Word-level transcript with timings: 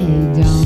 Don't. 0.00 0.59